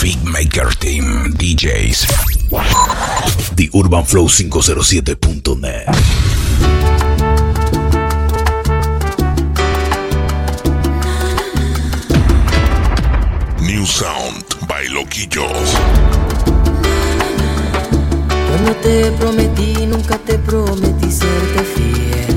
[0.00, 1.04] Beatmaker Team
[1.36, 2.06] DJs.
[3.54, 5.84] The Urban Flow 507.net.
[13.60, 15.46] New Sound by Loquillo.
[18.48, 22.36] Cuando te prometí, nunca te prometí serte fiel.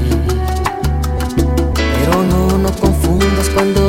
[1.75, 3.82] Pero no, no confundas cuando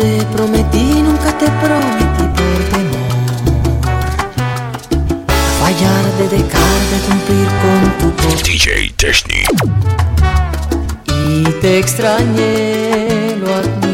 [0.00, 3.06] te prometí, nunca te prometí por temor.
[5.60, 8.42] Fallar de dejar de cumplir con tu voz.
[8.42, 9.48] DJ Technic.
[11.06, 13.89] Y te extrañé, lo admito.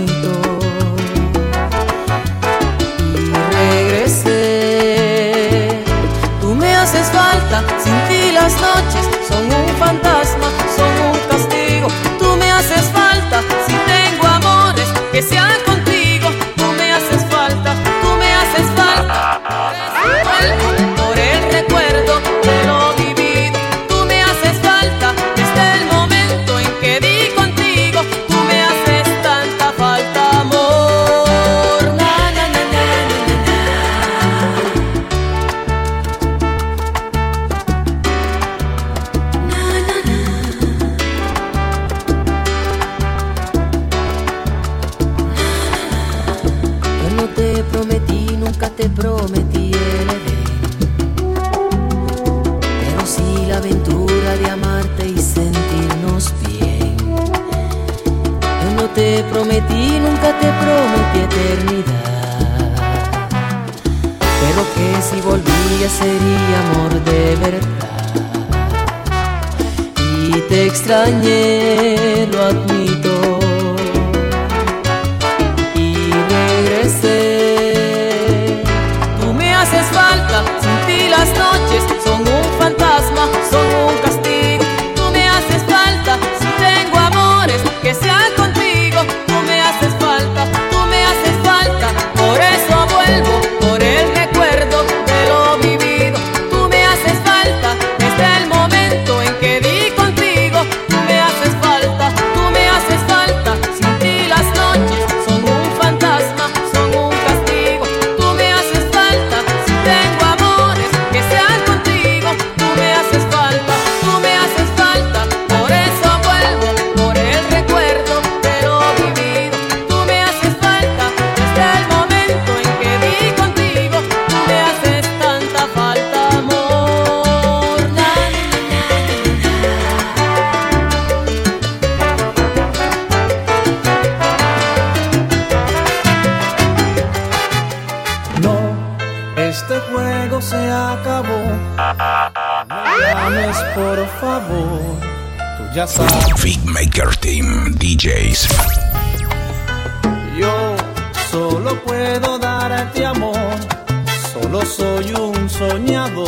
[155.27, 156.25] un soñado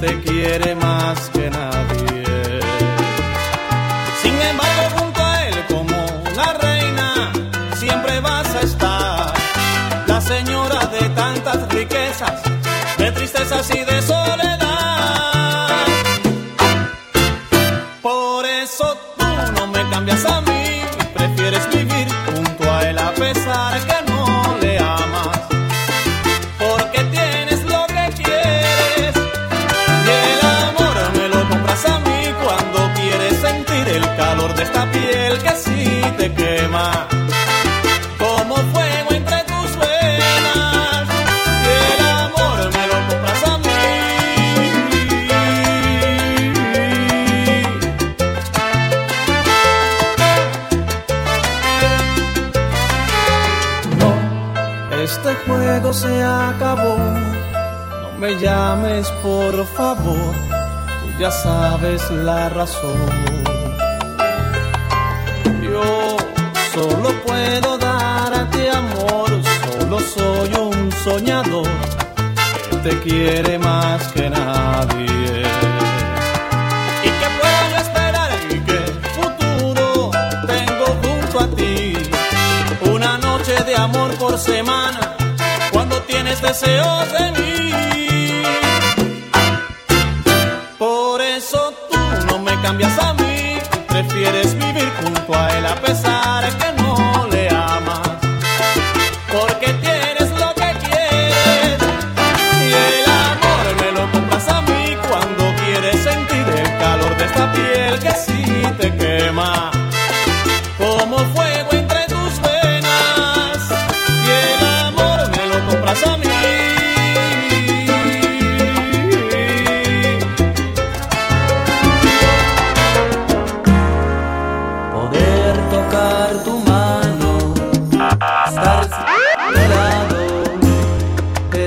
[0.00, 2.60] te quiere más que nadie.
[4.22, 5.96] Sin embargo, junto a él como
[6.36, 7.32] la reina
[7.76, 9.32] siempre vas a estar,
[10.06, 12.42] la señora de tantas riquezas,
[12.98, 14.41] de tristezas y de soledad.
[36.22, 37.08] te quema.
[38.18, 41.04] Como fuego entre tus venas,
[41.64, 43.84] y el amor me lo compras a mí.
[54.00, 54.10] No,
[55.02, 56.96] este juego se acabó.
[58.02, 60.34] No me llames, por favor.
[61.00, 63.31] Tú ya sabes la razón.
[71.04, 71.68] soñador
[72.70, 75.42] que te quiere más que nadie.
[77.06, 78.30] ¿Y qué puedo esperar?
[78.50, 78.80] ¿Y qué
[79.16, 80.10] futuro
[80.46, 81.94] tengo junto a ti?
[82.92, 85.16] Una noche de amor por semana,
[85.72, 88.42] cuando tienes deseos de mí.
[90.78, 93.58] Por eso tú no me cambias a mí,
[93.88, 96.01] prefieres vivir junto a él a pesar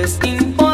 [0.06, 0.65] Just in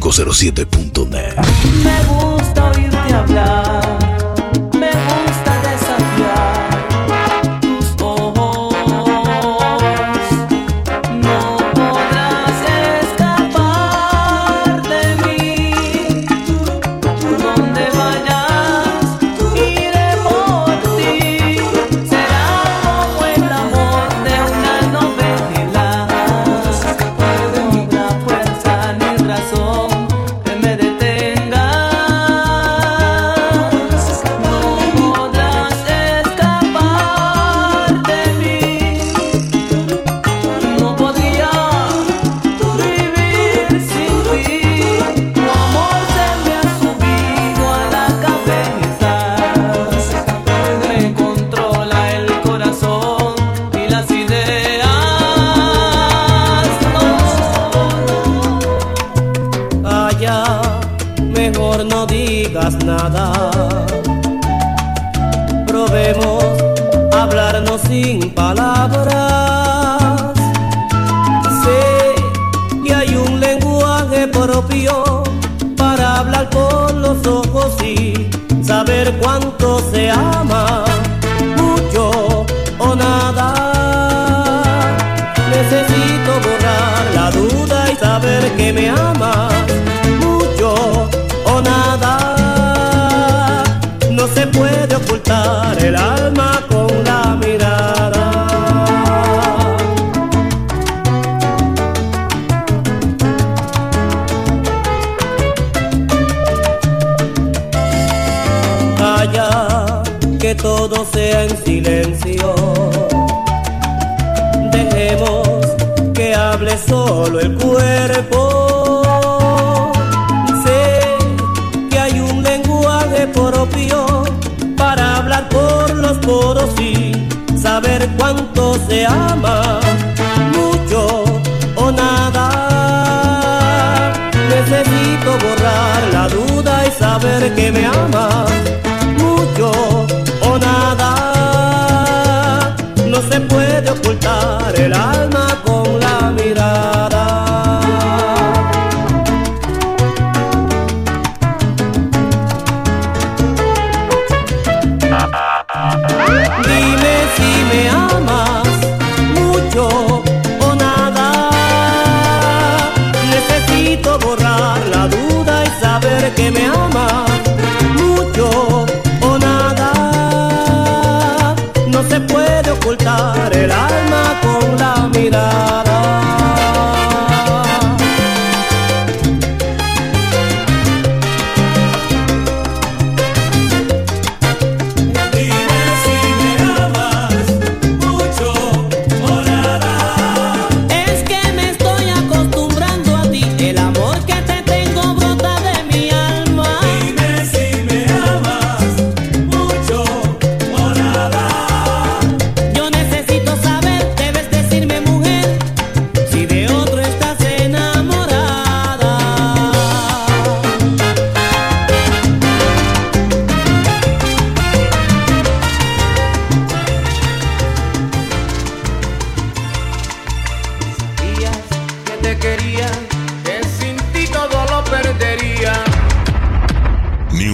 [0.00, 1.21] urbanflow507.net.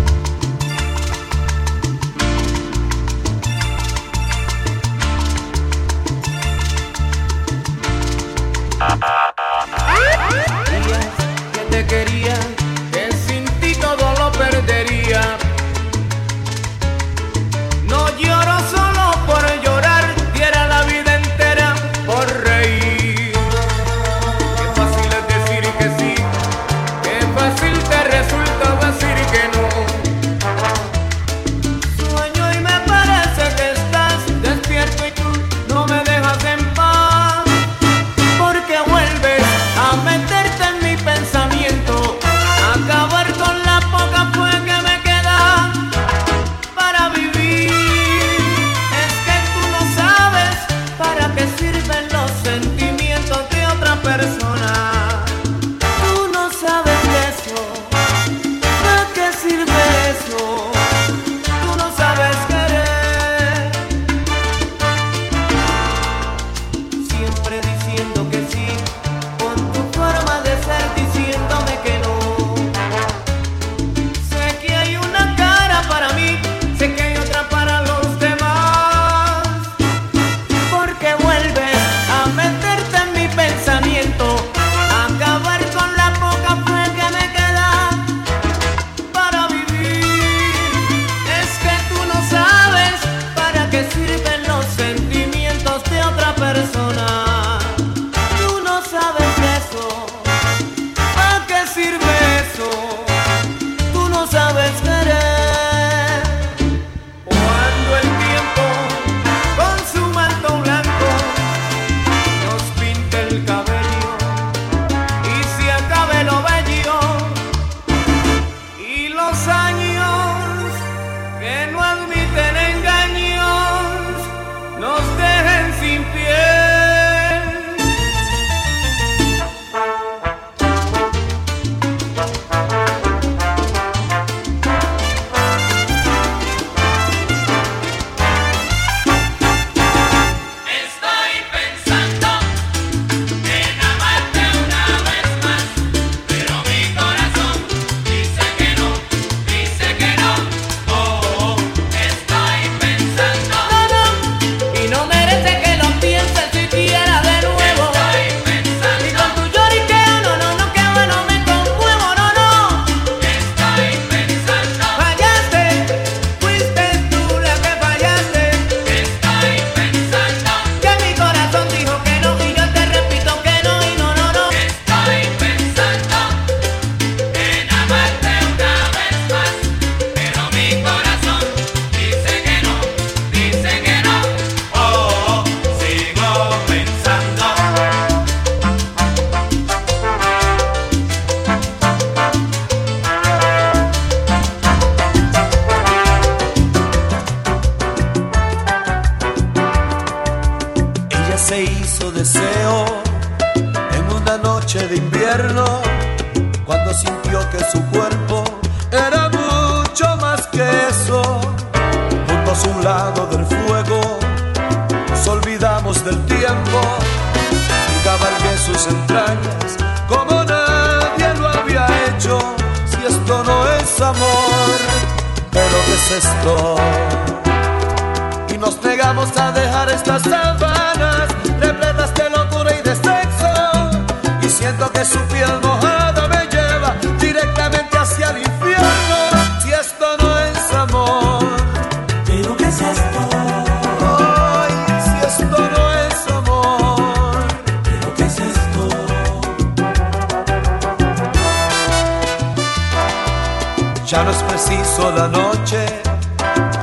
[254.13, 255.87] Ya no es preciso la noche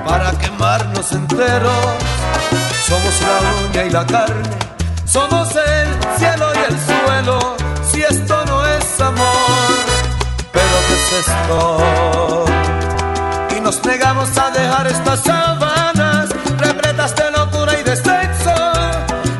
[0.04, 1.96] para quemarnos enteros.
[2.88, 4.50] Somos la uña y la carne,
[5.06, 7.56] somos el cielo y el suelo.
[7.84, 9.76] Si esto no es amor,
[10.52, 12.46] pero ¿qué es esto?
[13.56, 18.56] Y nos negamos a dejar estas sábanas repletas de locura y de sexo.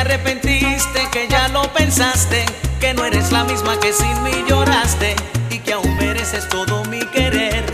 [0.00, 2.44] arrepentiste, que ya lo pensaste,
[2.80, 5.16] que no eres la misma que sin mí lloraste
[5.50, 7.64] y que aún mereces todo mi querer.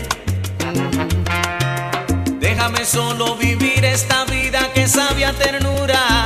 [2.39, 6.24] Déjame solo vivir esta vida que sabia ternura.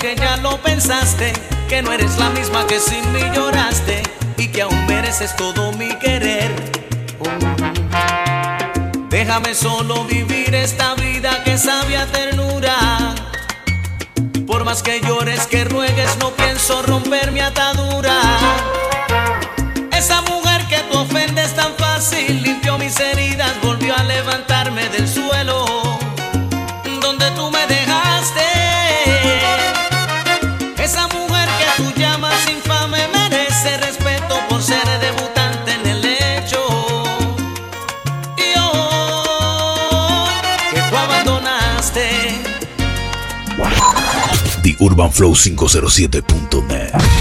[0.00, 1.32] que ya lo pensaste,
[1.68, 4.02] que no eres la misma que sin mí lloraste
[4.38, 6.50] y que aún mereces todo mi querer.
[9.10, 13.14] Déjame solo vivir esta vida que sabe ternura.
[14.46, 18.16] Por más que llores, que ruegues, no pienso romper mi atadura.
[19.92, 23.29] Esa mujer que tú ofendes tan fácil limpió mis heridas
[45.00, 47.19] urbanflow507.net.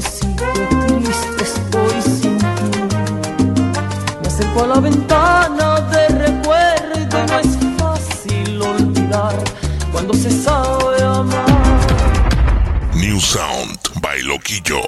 [0.00, 0.32] Rocío,
[1.02, 2.96] triste estoy sin ti.
[4.22, 9.36] Me acerco a la ventana de recuerdo no es fácil olvidar
[9.92, 11.44] cuando se sabe amar.
[12.94, 14.80] New Sound by Loquillo.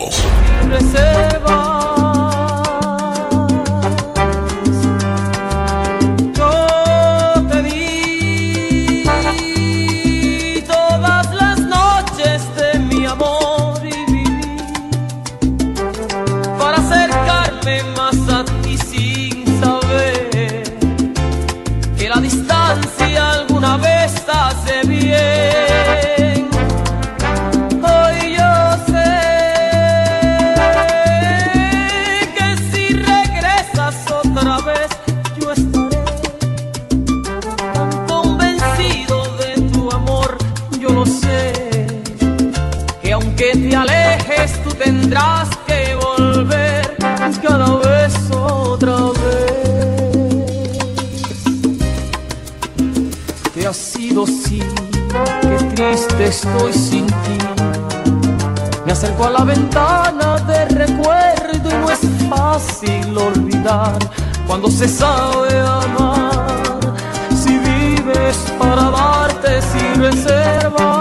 [54.26, 54.62] sí,
[55.40, 57.38] qué triste estoy sin ti.
[58.84, 63.98] Me acerco a la ventana de recuerdo y no es fácil olvidar
[64.46, 66.78] cuando se sabe amar.
[67.42, 70.91] Si vives para darte sin reserva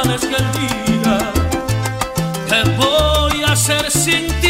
[0.00, 1.18] amanezca el día,
[2.48, 4.45] ¿qué voy a hacer sin ti?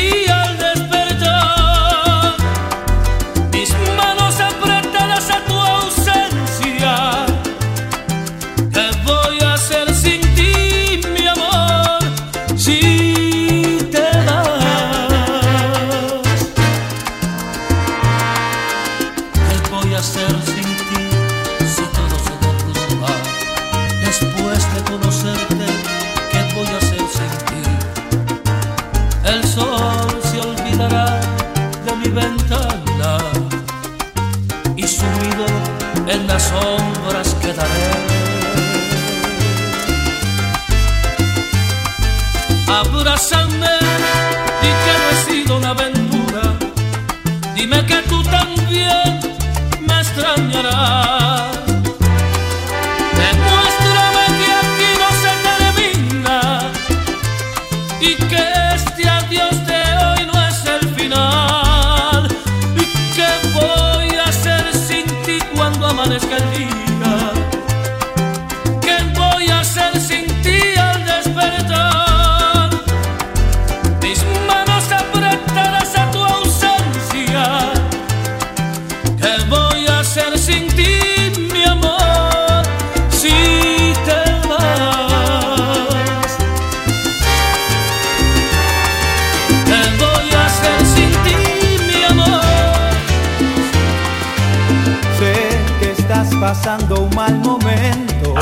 [96.47, 98.35] pasando un mal momento.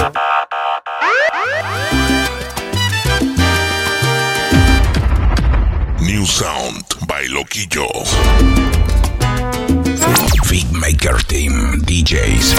[6.00, 7.88] New Sound by Loquillo.
[10.72, 12.54] Maker Team DJs.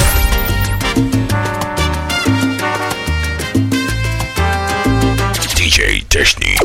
[5.56, 6.60] DJ Technic.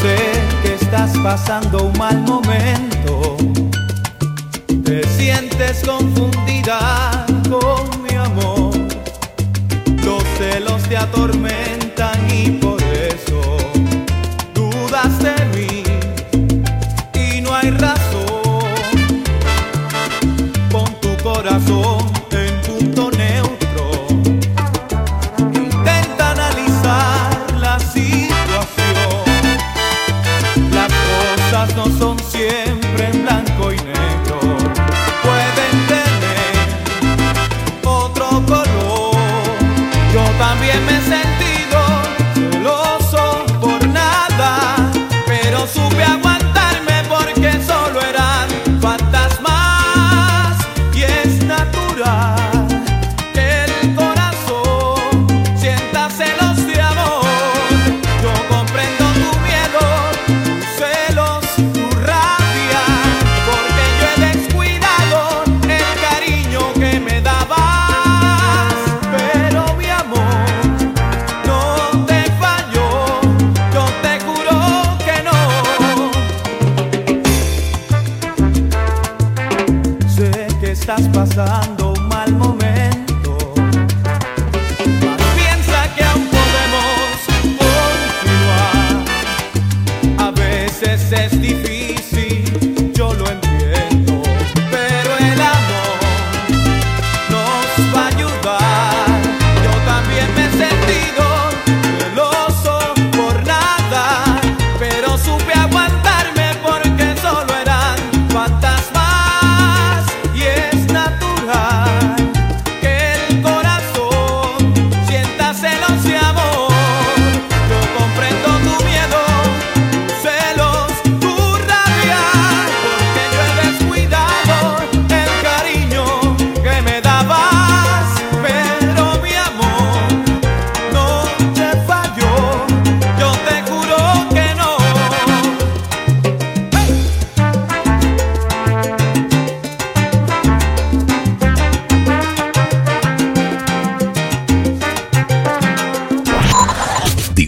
[0.00, 0.16] Sé
[0.62, 2.93] que estás pasando un mal momento
[5.56, 8.74] sientes confundida con mi amor,
[10.04, 11.83] los celos te atormentan.
[81.24, 81.83] pasando.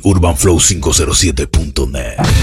[0.07, 2.36] TheUrbanFlow507.net.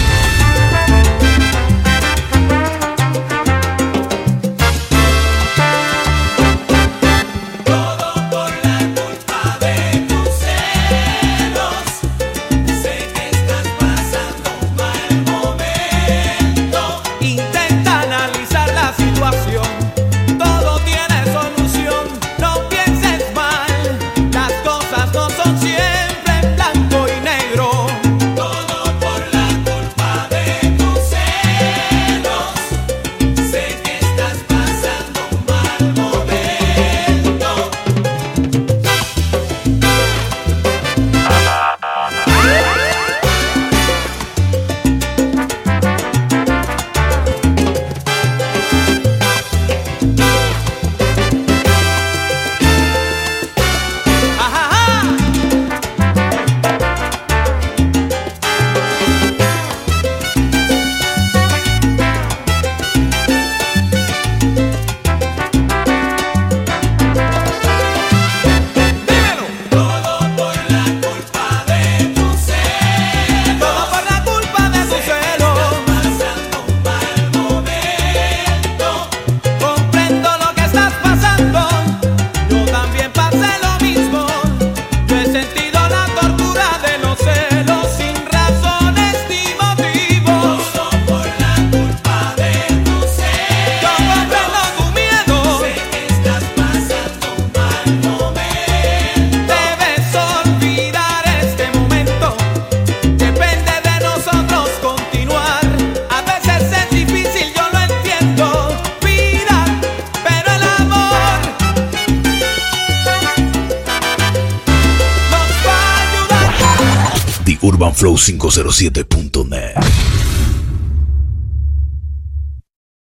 [118.84, 119.13] 7